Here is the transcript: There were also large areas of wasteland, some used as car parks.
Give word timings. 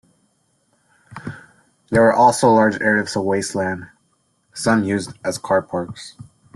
There 1.91 2.01
were 2.01 2.11
also 2.15 2.49
large 2.51 2.81
areas 2.81 3.15
of 3.15 3.23
wasteland, 3.23 3.85
some 4.51 4.83
used 4.83 5.13
as 5.23 5.37
car 5.37 5.61
parks. 5.61 6.15